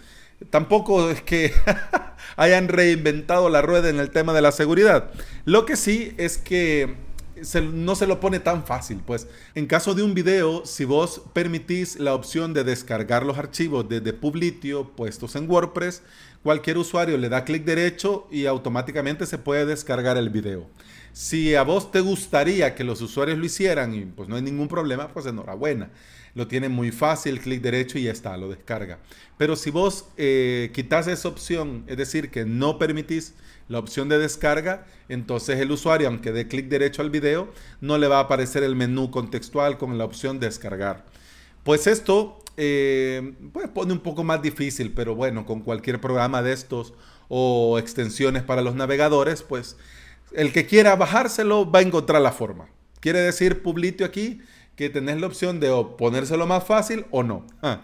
Tampoco 0.51 1.11
es 1.11 1.23
que 1.23 1.53
hayan 2.37 2.69
reinventado 2.69 3.49
la 3.49 3.63
rueda 3.63 3.91
en 3.91 4.01
el 4.01 4.11
tema 4.11 4.33
de 4.33 4.43
la 4.43 4.53
seguridad. 4.53 5.11
Lo 5.45 5.67
que 5.67 5.77
sí 5.77 6.15
es 6.17 6.39
que 6.39 6.97
no 7.73 7.95
se 7.95 8.07
lo 8.07 8.21
pone 8.21 8.41
tan 8.41 8.65
fácil. 8.65 9.01
Pues 9.05 9.29
en 9.55 9.67
caso 9.67 9.95
de 9.95 10.03
un 10.03 10.15
video, 10.15 10.65
si 10.65 10.85
vos 10.85 11.23
permitís 11.33 11.99
la 11.99 12.15
opción 12.15 12.55
de 12.55 12.65
descargar 12.65 13.25
los 13.25 13.39
archivos 13.39 13.89
desde 13.89 14.13
Publitio 14.13 14.89
puestos 14.97 15.37
en 15.37 15.51
WordPress, 15.51 16.03
cualquier 16.43 16.79
usuario 16.79 17.19
le 17.19 17.29
da 17.29 17.45
clic 17.45 17.65
derecho 17.65 18.27
y 18.31 18.47
automáticamente 18.47 19.27
se 19.27 19.39
puede 19.39 19.67
descargar 19.67 20.17
el 20.17 20.31
video. 20.31 20.67
Si 21.13 21.55
a 21.55 21.63
vos 21.63 21.91
te 21.93 22.01
gustaría 22.01 22.75
que 22.75 22.85
los 22.85 23.03
usuarios 23.03 23.39
lo 23.39 23.45
hicieran 23.45 23.95
y 23.95 24.07
pues 24.07 24.29
no 24.29 24.37
hay 24.37 24.43
ningún 24.43 24.69
problema, 24.69 25.09
pues 25.09 25.27
enhorabuena. 25.27 25.91
Lo 26.35 26.47
tiene 26.47 26.69
muy 26.69 26.93
fácil, 26.93 27.41
clic 27.41 27.61
derecho 27.61 27.99
y 27.99 28.05
ya 28.05 28.12
está, 28.12 28.37
lo 28.37 28.49
descarga. 28.49 28.99
Pero 29.37 29.57
si 29.57 29.71
vos 29.71 30.07
eh, 30.17 30.71
quitas 30.73 31.07
esa 31.07 31.29
opción, 31.29 31.85
es 31.87 31.97
decir, 31.97 32.31
que 32.31 32.45
no 32.45 32.79
permitís 32.79 33.35
la 33.69 33.79
opción 33.79 34.09
de 34.09 34.19
descarga, 34.19 34.87
entonces 35.09 35.59
el 35.61 35.71
usuario, 35.71 36.09
aunque 36.09 36.33
dé 36.33 36.49
clic 36.49 36.69
derecho 36.69 37.03
al 37.03 37.11
video, 37.11 37.53
no 37.81 37.99
le 37.99 38.09
va 38.09 38.19
a 38.19 38.23
aparecer 38.23 38.62
el 38.62 38.77
menú 38.77 39.11
contextual 39.11 39.79
con 39.79 39.99
la 39.99 40.05
opción 40.05 40.41
descargar. 40.41 41.05
Pues 41.65 41.87
esto 41.87 42.43
eh, 42.57 43.35
pues 43.53 43.69
pone 43.69 43.93
un 43.93 44.01
poco 44.01 44.25
más 44.25 44.43
difícil, 44.43 44.93
pero 44.93 45.15
bueno, 45.15 45.47
con 45.47 45.61
cualquier 45.61 46.01
programa 46.01 46.43
de 46.43 46.53
estos 46.53 46.93
o 47.29 47.79
extensiones 47.79 48.43
para 48.43 48.62
los 48.62 48.75
navegadores, 48.75 49.43
pues 49.43 49.77
el 50.33 50.53
que 50.53 50.67
quiera 50.67 50.97
bajárselo 50.97 51.71
va 51.71 51.79
a 51.79 51.83
encontrar 51.83 52.21
la 52.21 52.33
forma. 52.33 52.69
Quiere 53.01 53.21
decir, 53.21 53.62
Publitio 53.62 54.07
aquí, 54.07 54.41
que 54.83 54.91
tenés 54.91 55.21
la 55.21 55.29
opción 55.29 55.61
de 55.61 55.71
ponérselo 55.97 56.45
más 56.45 56.65
fácil 56.65 57.07
o 57.12 57.23
no. 57.23 57.47
Ah. 57.62 57.83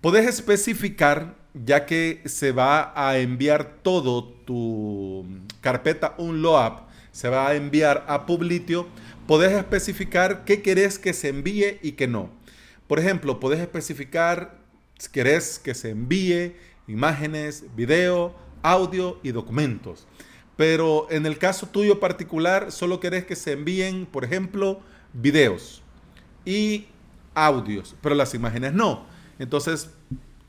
Puedes 0.00 0.26
especificar, 0.26 1.34
ya 1.52 1.84
que 1.84 2.22
se 2.24 2.52
va 2.52 2.94
a 2.96 3.18
enviar 3.18 3.82
todo 3.82 4.24
tu 4.24 5.26
carpeta 5.60 6.14
unload, 6.16 6.84
se 7.12 7.28
va 7.28 7.48
a 7.48 7.54
enviar 7.54 8.06
a 8.08 8.24
Publitio, 8.24 8.86
puedes 9.26 9.52
especificar 9.52 10.46
qué 10.46 10.62
querés 10.62 10.98
que 10.98 11.12
se 11.12 11.28
envíe 11.28 11.78
y 11.82 11.92
qué 11.92 12.08
no. 12.08 12.30
Por 12.86 12.98
ejemplo, 12.98 13.38
puedes 13.38 13.60
especificar 13.60 14.56
si 14.98 15.10
querés 15.10 15.58
que 15.58 15.74
se 15.74 15.90
envíe 15.90 16.56
imágenes, 16.88 17.64
video, 17.76 18.34
audio 18.62 19.20
y 19.22 19.32
documentos. 19.32 20.06
Pero 20.56 21.06
en 21.10 21.26
el 21.26 21.36
caso 21.36 21.66
tuyo 21.66 22.00
particular, 22.00 22.72
solo 22.72 22.98
querés 22.98 23.26
que 23.26 23.36
se 23.36 23.52
envíen, 23.52 24.06
por 24.06 24.24
ejemplo, 24.24 24.80
videos 25.12 25.82
y 26.44 26.86
audios, 27.34 27.96
pero 28.02 28.14
las 28.14 28.34
imágenes 28.34 28.72
no. 28.72 29.06
Entonces 29.38 29.90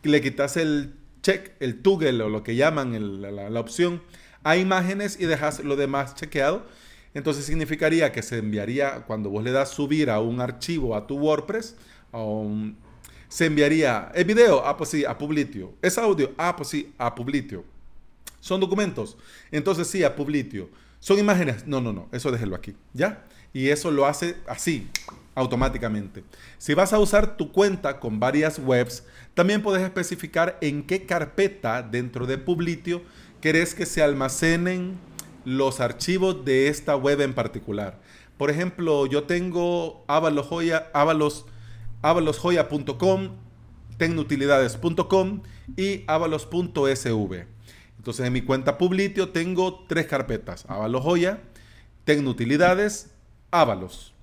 le 0.03 0.21
quitas 0.21 0.57
el 0.57 0.93
check, 1.21 1.51
el 1.59 1.81
toggle 1.81 2.23
o 2.23 2.29
lo 2.29 2.43
que 2.43 2.55
llaman 2.55 3.21
la, 3.21 3.59
opción 3.59 4.01
a 4.43 4.57
imágenes 4.57 5.19
y 5.19 5.25
dejas 5.25 5.63
lo 5.63 5.75
demás 5.75 6.15
chequeado. 6.15 6.65
Entonces 7.13 7.45
significaría 7.45 8.11
que 8.11 8.21
se 8.21 8.37
enviaría, 8.37 9.03
cuando 9.05 9.29
vos 9.29 9.43
le 9.43 9.51
das 9.51 9.69
subir 9.69 10.09
a 10.09 10.19
un 10.19 10.39
archivo 10.39 10.95
a 10.95 11.07
tu 11.07 11.17
WordPress, 11.17 11.75
se 13.27 13.45
enviaría 13.45 14.11
el 14.13 14.25
video, 14.25 14.65
ah, 14.65 14.75
pues 14.77 14.89
sí, 14.89 15.05
a 15.05 15.17
Publitio. 15.17 15.73
Es 15.81 15.97
audio, 15.97 16.31
ah, 16.37 16.55
pues 16.55 16.69
sí, 16.69 16.93
a 16.97 17.13
Publitio. 17.13 17.63
Son 18.39 18.59
documentos, 18.59 19.17
entonces 19.51 19.87
sí, 19.87 20.03
a 20.03 20.15
Publitio. 20.15 20.69
Son 20.99 21.17
imágenes, 21.19 21.65
no, 21.67 21.81
no, 21.81 21.93
no, 21.93 22.07
eso 22.11 22.31
déjelo 22.31 22.55
aquí, 22.55 22.75
¿ya? 22.93 23.23
Y 23.53 23.69
eso 23.69 23.91
lo 23.91 24.05
hace 24.05 24.37
así, 24.47 24.87
automáticamente. 25.35 26.23
Si 26.57 26.73
vas 26.73 26.93
a 26.93 26.99
usar 26.99 27.37
tu 27.37 27.51
cuenta 27.51 27.99
con 27.99 28.19
varias 28.19 28.59
webs, 28.59 29.05
también 29.33 29.61
puedes 29.61 29.83
especificar 29.83 30.57
en 30.61 30.83
qué 30.83 31.05
carpeta 31.05 31.81
dentro 31.81 32.25
de 32.25 32.37
Publitio 32.37 33.01
querés 33.41 33.73
que 33.73 33.85
se 33.85 34.03
almacenen 34.03 34.97
los 35.45 35.79
archivos 35.79 36.45
de 36.45 36.67
esta 36.67 36.95
web 36.95 37.21
en 37.21 37.33
particular. 37.33 37.99
Por 38.37 38.49
ejemplo, 38.49 39.05
yo 39.05 39.23
tengo 39.23 40.03
avalosjoya, 40.07 40.89
avalos, 40.93 41.45
avalosjoya.com, 42.01 43.29
tecnutilidades.com 43.97 45.41
y 45.77 46.03
avalos.sv. 46.07 47.45
Entonces 47.97 48.25
en 48.25 48.33
mi 48.33 48.41
cuenta 48.41 48.77
Publitio 48.77 49.29
tengo 49.29 49.85
tres 49.87 50.07
carpetas, 50.07 50.65
avalosjoya, 50.67 51.41
tecnutilidades, 52.03 53.11
avalos. 53.51 54.13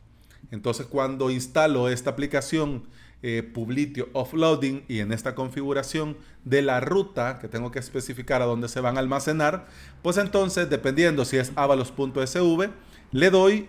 Entonces 0.50 0.86
cuando 0.86 1.30
instalo 1.30 1.88
esta 1.88 2.10
aplicación 2.10 2.84
eh, 3.20 3.42
Publitio 3.42 4.08
Offloading 4.12 4.84
y 4.86 5.00
en 5.00 5.12
esta 5.12 5.34
configuración 5.34 6.16
de 6.44 6.62
la 6.62 6.80
ruta 6.80 7.38
que 7.40 7.48
tengo 7.48 7.72
que 7.72 7.80
especificar 7.80 8.42
a 8.42 8.46
dónde 8.46 8.68
se 8.68 8.80
van 8.80 8.96
a 8.96 9.00
almacenar, 9.00 9.66
pues 10.02 10.18
entonces 10.18 10.70
dependiendo 10.70 11.24
si 11.24 11.36
es 11.36 11.52
avalos.sv, 11.56 12.70
le 13.10 13.30
doy 13.30 13.68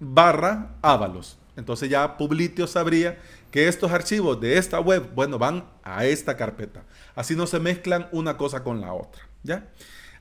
barra 0.00 0.74
avalos. 0.82 1.38
Entonces 1.56 1.88
ya 1.88 2.16
Publitio 2.16 2.66
sabría 2.66 3.18
que 3.52 3.68
estos 3.68 3.92
archivos 3.92 4.40
de 4.40 4.58
esta 4.58 4.80
web, 4.80 5.10
bueno, 5.14 5.38
van 5.38 5.64
a 5.84 6.04
esta 6.04 6.36
carpeta. 6.36 6.82
Así 7.14 7.36
no 7.36 7.46
se 7.46 7.60
mezclan 7.60 8.08
una 8.10 8.36
cosa 8.36 8.64
con 8.64 8.80
la 8.80 8.92
otra. 8.92 9.22
¿ya? 9.44 9.68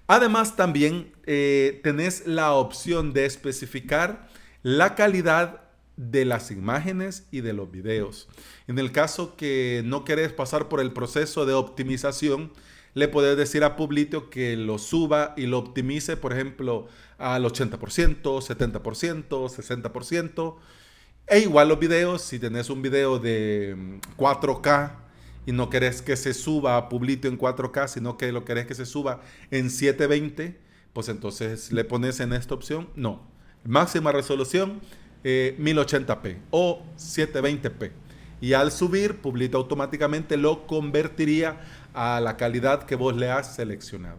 Además 0.06 0.56
también 0.56 1.12
eh, 1.26 1.80
tenés 1.84 2.28
la 2.28 2.54
opción 2.54 3.14
de 3.14 3.26
especificar 3.26 4.30
la 4.62 4.94
calidad 4.94 5.63
de 5.98 6.26
las 6.26 6.52
imágenes 6.52 7.28
y 7.32 7.42
de 7.42 7.54
los 7.54 7.72
videos. 7.72 8.28
En 8.68 8.80
el 8.80 8.92
caso 8.92 9.36
que 9.36 9.82
no 9.86 10.06
querés 10.06 10.34
pasar 10.34 10.70
por 10.70 10.80
el 10.80 10.92
proceso 10.92 11.46
de 11.46 11.54
optimización, 11.54 12.52
le 12.94 13.08
puedes 13.08 13.38
decir 13.38 13.64
a 13.64 13.76
Publitio 13.76 14.30
que 14.30 14.56
lo 14.56 14.78
suba 14.78 15.34
y 15.38 15.48
lo 15.48 15.60
optimice, 15.60 16.18
por 16.18 16.34
ejemplo, 16.34 16.88
al 17.18 17.44
80%, 17.44 18.22
70%, 18.22 19.28
60%. 19.28 20.56
E 21.28 21.40
igual 21.40 21.70
los 21.70 21.80
videos, 21.80 22.22
si 22.22 22.38
tenés 22.38 22.70
un 22.70 22.82
video 22.82 23.18
de 23.18 24.00
4K 24.18 24.92
mm, 24.92 25.50
y 25.50 25.52
no 25.54 25.70
querés 25.70 26.02
que 26.02 26.16
se 26.16 26.34
suba 26.34 26.78
a 26.78 26.90
Publitio 26.90 27.30
en 27.30 27.40
4K, 27.40 27.88
sino 27.88 28.18
que 28.18 28.32
lo 28.32 28.46
querés 28.46 28.68
que 28.68 28.76
se 28.76 28.86
suba 28.86 29.22
en 29.50 29.70
720, 29.70 30.60
pues 30.92 31.10
entonces 31.10 31.72
le 31.72 31.84
pones 31.86 32.20
en 32.20 32.34
esta 32.34 32.54
opción, 32.54 32.90
no, 32.96 33.34
Máxima 33.66 34.12
resolución 34.12 34.82
1080p 35.24 36.26
eh, 36.26 36.42
o 36.52 36.84
720p. 36.98 37.92
Y 38.42 38.54
al 38.54 38.72
subir, 38.72 39.22
Publita 39.22 39.58
automáticamente 39.58 40.36
lo 40.36 40.68
convertiría 40.68 41.62
a 41.94 42.20
la 42.20 42.36
calidad 42.36 42.84
que 42.84 42.96
vos 42.96 43.16
le 43.16 43.32
has 43.32 43.56
seleccionado. 43.56 44.18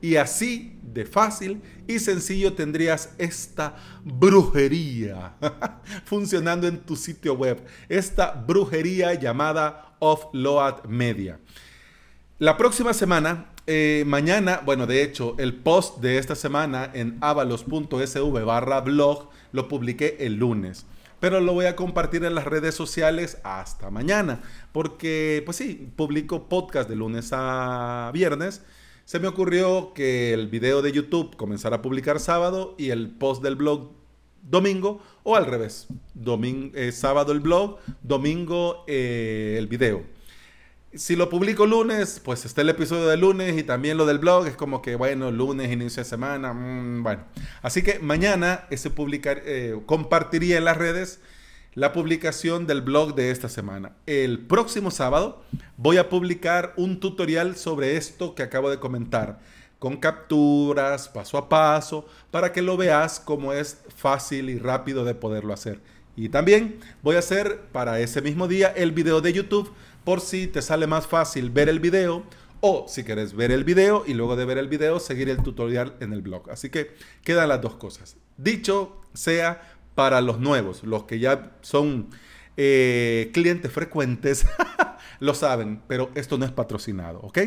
Y 0.00 0.16
así 0.16 0.78
de 0.82 1.04
fácil 1.04 1.62
y 1.86 1.98
sencillo 1.98 2.52
tendrías 2.52 3.14
esta 3.18 3.76
brujería 4.04 5.34
funcionando 6.04 6.66
en 6.68 6.78
tu 6.78 6.96
sitio 6.96 7.34
web. 7.34 7.62
Esta 7.88 8.32
brujería 8.32 9.14
llamada 9.14 9.96
Offload 9.98 10.84
Media. 10.84 11.40
La 12.38 12.56
próxima 12.56 12.92
semana, 12.92 13.50
eh, 13.66 14.04
mañana, 14.06 14.62
bueno, 14.64 14.86
de 14.86 15.02
hecho, 15.02 15.34
el 15.38 15.54
post 15.54 15.98
de 16.00 16.18
esta 16.18 16.34
semana 16.34 16.90
en 16.94 17.18
avalos.sv 17.20 18.44
barra 18.44 18.80
blog 18.80 19.28
lo 19.52 19.68
publiqué 19.68 20.16
el 20.20 20.34
lunes. 20.34 20.86
Pero 21.18 21.40
lo 21.40 21.54
voy 21.54 21.66
a 21.66 21.74
compartir 21.74 22.24
en 22.24 22.34
las 22.34 22.44
redes 22.44 22.74
sociales 22.74 23.38
hasta 23.42 23.90
mañana. 23.90 24.42
Porque, 24.72 25.42
pues 25.44 25.56
sí, 25.56 25.90
publico 25.96 26.48
podcast 26.48 26.88
de 26.88 26.96
lunes 26.96 27.30
a 27.32 28.10
viernes. 28.12 28.62
Se 29.04 29.18
me 29.18 29.28
ocurrió 29.28 29.92
que 29.94 30.32
el 30.32 30.48
video 30.48 30.82
de 30.82 30.92
YouTube 30.92 31.36
comenzara 31.36 31.76
a 31.76 31.82
publicar 31.82 32.20
sábado 32.20 32.74
y 32.78 32.90
el 32.90 33.10
post 33.10 33.42
del 33.42 33.56
blog 33.56 33.92
domingo 34.42 35.00
o 35.24 35.36
al 35.36 35.46
revés. 35.46 35.86
Domingo, 36.14 36.76
eh, 36.76 36.92
sábado 36.92 37.32
el 37.32 37.40
blog, 37.40 37.78
domingo 38.02 38.84
eh, 38.86 39.56
el 39.58 39.66
video 39.66 40.15
si 40.96 41.16
lo 41.16 41.28
publico 41.28 41.66
lunes, 41.66 42.20
pues 42.24 42.44
está 42.44 42.62
el 42.62 42.68
episodio 42.68 43.06
de 43.06 43.16
lunes 43.16 43.56
y 43.58 43.62
también 43.62 43.96
lo 43.96 44.06
del 44.06 44.18
blog. 44.18 44.46
Es 44.46 44.56
como 44.56 44.82
que, 44.82 44.96
bueno, 44.96 45.30
lunes, 45.30 45.70
inicio 45.70 46.02
de 46.02 46.08
semana. 46.08 46.52
Mm, 46.52 47.02
bueno, 47.02 47.24
así 47.62 47.82
que 47.82 47.98
mañana 47.98 48.64
ese 48.70 48.90
publicar, 48.90 49.42
eh, 49.44 49.78
compartiría 49.86 50.58
en 50.58 50.64
las 50.64 50.76
redes 50.76 51.20
la 51.74 51.92
publicación 51.92 52.66
del 52.66 52.80
blog 52.80 53.14
de 53.14 53.30
esta 53.30 53.48
semana. 53.48 53.92
El 54.06 54.40
próximo 54.46 54.90
sábado 54.90 55.44
voy 55.76 55.98
a 55.98 56.08
publicar 56.08 56.72
un 56.76 57.00
tutorial 57.00 57.56
sobre 57.56 57.96
esto 57.96 58.34
que 58.34 58.42
acabo 58.42 58.70
de 58.70 58.78
comentar, 58.78 59.40
con 59.78 59.98
capturas, 59.98 61.08
paso 61.08 61.36
a 61.36 61.50
paso, 61.50 62.06
para 62.30 62.52
que 62.52 62.62
lo 62.62 62.78
veas 62.78 63.20
como 63.20 63.52
es 63.52 63.82
fácil 63.94 64.48
y 64.48 64.58
rápido 64.58 65.04
de 65.04 65.14
poderlo 65.14 65.52
hacer. 65.52 65.80
Y 66.16 66.30
también 66.30 66.80
voy 67.02 67.16
a 67.16 67.18
hacer 67.18 67.60
para 67.72 68.00
ese 68.00 68.22
mismo 68.22 68.48
día 68.48 68.68
el 68.68 68.92
video 68.92 69.20
de 69.20 69.34
YouTube 69.34 69.70
por 70.06 70.20
si 70.20 70.46
te 70.46 70.62
sale 70.62 70.86
más 70.86 71.08
fácil 71.08 71.50
ver 71.50 71.68
el 71.68 71.80
video 71.80 72.22
o 72.60 72.86
si 72.88 73.02
quieres 73.02 73.34
ver 73.34 73.50
el 73.50 73.64
video 73.64 74.04
y 74.06 74.14
luego 74.14 74.36
de 74.36 74.44
ver 74.44 74.56
el 74.56 74.68
video 74.68 75.00
seguir 75.00 75.28
el 75.28 75.42
tutorial 75.42 75.96
en 75.98 76.12
el 76.12 76.22
blog. 76.22 76.48
Así 76.48 76.70
que 76.70 76.92
quedan 77.24 77.48
las 77.48 77.60
dos 77.60 77.74
cosas. 77.74 78.16
Dicho 78.36 79.02
sea 79.14 79.60
para 79.96 80.20
los 80.20 80.38
nuevos, 80.38 80.84
los 80.84 81.04
que 81.04 81.18
ya 81.18 81.56
son 81.60 82.10
eh, 82.56 83.32
clientes 83.34 83.72
frecuentes, 83.72 84.46
lo 85.18 85.34
saben, 85.34 85.82
pero 85.88 86.12
esto 86.14 86.38
no 86.38 86.44
es 86.44 86.52
patrocinado, 86.52 87.18
¿ok? 87.22 87.38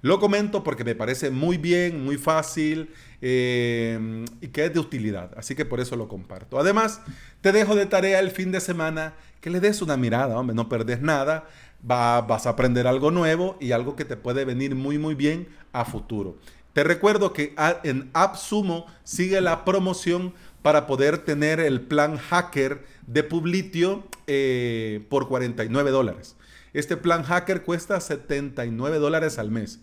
Lo 0.00 0.18
comento 0.18 0.64
porque 0.64 0.84
me 0.84 0.94
parece 0.94 1.28
muy 1.30 1.58
bien, 1.58 2.02
muy 2.02 2.16
fácil 2.16 2.90
eh, 3.20 4.24
y 4.40 4.48
que 4.48 4.64
es 4.64 4.72
de 4.72 4.80
utilidad. 4.80 5.32
Así 5.36 5.54
que 5.54 5.66
por 5.66 5.80
eso 5.80 5.94
lo 5.96 6.08
comparto. 6.08 6.58
Además, 6.58 7.02
te 7.42 7.52
dejo 7.52 7.74
de 7.74 7.84
tarea 7.84 8.20
el 8.20 8.30
fin 8.30 8.50
de 8.50 8.60
semana 8.60 9.14
que 9.40 9.50
le 9.50 9.60
des 9.60 9.82
una 9.82 9.96
mirada, 9.96 10.38
hombre, 10.38 10.54
no 10.54 10.68
perdes 10.68 11.00
nada 11.00 11.48
vas 11.80 12.46
a 12.46 12.50
aprender 12.50 12.86
algo 12.86 13.10
nuevo 13.10 13.56
y 13.60 13.72
algo 13.72 13.96
que 13.96 14.04
te 14.04 14.16
puede 14.16 14.44
venir 14.44 14.74
muy 14.74 14.98
muy 14.98 15.14
bien 15.14 15.48
a 15.72 15.84
futuro. 15.84 16.36
Te 16.72 16.84
recuerdo 16.84 17.32
que 17.32 17.54
en 17.82 18.10
AppSumo 18.12 18.86
sigue 19.02 19.40
la 19.40 19.64
promoción 19.64 20.34
para 20.62 20.86
poder 20.86 21.18
tener 21.18 21.60
el 21.60 21.80
plan 21.80 22.18
hacker 22.18 22.84
de 23.06 23.22
Publitio 23.22 24.04
eh, 24.26 25.04
por 25.08 25.28
49 25.28 25.90
dólares. 25.90 26.36
Este 26.72 26.96
plan 26.96 27.22
hacker 27.22 27.62
cuesta 27.62 28.00
79 28.00 28.98
dólares 28.98 29.38
al 29.38 29.50
mes 29.50 29.80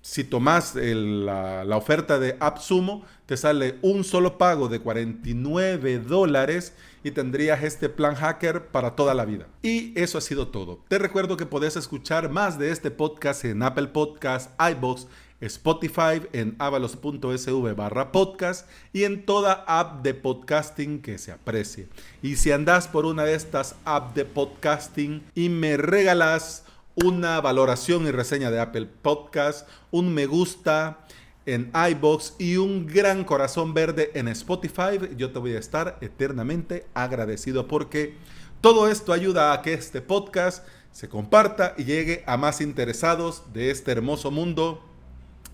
si 0.00 0.24
tomas 0.24 0.74
la, 0.74 1.76
oferta 1.76 2.18
de 2.18 2.36
AppSumo, 2.40 3.04
te 3.26 3.36
sale 3.36 3.78
un 3.82 4.04
solo 4.04 4.38
pago 4.38 4.68
de 4.68 4.80
49 4.80 5.98
dólares 5.98 6.72
y 7.04 7.10
tendrías 7.10 7.62
este 7.62 7.88
plan 7.88 8.14
hacker 8.14 8.68
para 8.68 8.96
toda 8.96 9.14
la 9.14 9.24
vida. 9.24 9.48
Y 9.62 9.98
eso 10.00 10.18
ha 10.18 10.20
sido 10.20 10.48
todo. 10.48 10.82
Te 10.88 10.98
recuerdo 10.98 11.36
que 11.36 11.46
podés 11.46 11.76
escuchar 11.76 12.30
más 12.30 12.58
de 12.58 12.70
este 12.70 12.90
podcast 12.90 13.44
en 13.44 13.62
Apple 13.62 13.88
Podcasts, 13.88 14.50
iBox, 14.58 15.06
Spotify, 15.40 16.22
en 16.32 16.56
avalos.sv 16.58 17.74
barra 17.74 18.10
podcast 18.10 18.68
y 18.92 19.04
en 19.04 19.24
toda 19.24 19.64
app 19.68 20.02
de 20.02 20.14
podcasting 20.14 21.00
que 21.00 21.18
se 21.18 21.32
aprecie. 21.32 21.88
Y 22.22 22.36
si 22.36 22.50
andas 22.50 22.88
por 22.88 23.06
una 23.06 23.24
de 23.24 23.34
estas 23.34 23.76
apps 23.84 24.14
de 24.14 24.24
podcasting 24.24 25.22
y 25.34 25.48
me 25.48 25.76
regalas 25.76 26.64
una 27.04 27.40
valoración 27.40 28.06
y 28.06 28.10
reseña 28.10 28.50
de 28.50 28.60
Apple 28.60 28.86
Podcast, 28.86 29.68
un 29.90 30.12
me 30.12 30.26
gusta 30.26 30.98
en 31.46 31.70
iBox 31.90 32.34
y 32.38 32.56
un 32.56 32.86
gran 32.86 33.24
corazón 33.24 33.72
verde 33.72 34.10
en 34.14 34.28
Spotify, 34.28 34.98
yo 35.16 35.30
te 35.30 35.38
voy 35.38 35.54
a 35.54 35.58
estar 35.58 35.96
eternamente 36.00 36.86
agradecido 36.94 37.66
porque 37.68 38.16
todo 38.60 38.88
esto 38.88 39.12
ayuda 39.12 39.52
a 39.52 39.62
que 39.62 39.72
este 39.72 40.02
podcast 40.02 40.66
se 40.92 41.08
comparta 41.08 41.74
y 41.78 41.84
llegue 41.84 42.24
a 42.26 42.36
más 42.36 42.60
interesados 42.60 43.44
de 43.52 43.70
este 43.70 43.92
hermoso 43.92 44.30
mundo 44.30 44.82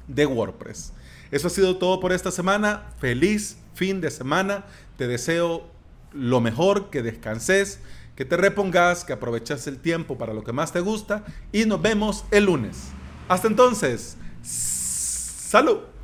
de 0.09 0.27
WordPress. 0.27 0.93
Eso 1.31 1.49
ha 1.49 1.51
sido 1.51 1.77
todo 1.77 2.01
por 2.01 2.13
esta 2.13 2.31
semana. 2.31 2.93
Feliz 2.99 3.59
fin 3.75 4.01
de 4.01 4.11
semana. 4.11 4.65
Te 4.97 5.07
deseo 5.07 5.67
lo 6.13 6.41
mejor, 6.41 6.91
que 6.91 7.03
descanses 7.03 7.81
que 8.17 8.25
te 8.25 8.37
repongas, 8.37 9.05
que 9.05 9.13
aproveches 9.13 9.67
el 9.67 9.79
tiempo 9.79 10.17
para 10.19 10.33
lo 10.33 10.45
que 10.45 10.53
más 10.53 10.73
te 10.73 10.81
gusta 10.81 11.25
y 11.53 11.65
nos 11.67 11.83
vemos 11.83 12.25
el 12.31 12.45
lunes. 12.45 12.89
Hasta 13.29 13.49
entonces, 13.49 14.17
salud. 14.43 15.95